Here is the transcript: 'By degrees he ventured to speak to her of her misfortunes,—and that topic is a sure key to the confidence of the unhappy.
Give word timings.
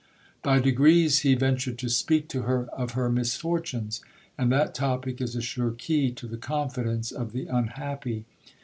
'By 0.41 0.57
degrees 0.59 1.19
he 1.19 1.35
ventured 1.35 1.77
to 1.77 1.87
speak 1.87 2.27
to 2.29 2.41
her 2.41 2.65
of 2.73 2.93
her 2.93 3.07
misfortunes,—and 3.07 4.51
that 4.51 4.73
topic 4.73 5.21
is 5.21 5.35
a 5.35 5.43
sure 5.43 5.69
key 5.77 6.09
to 6.13 6.25
the 6.25 6.37
confidence 6.37 7.11
of 7.11 7.33
the 7.33 7.45
unhappy. 7.45 8.25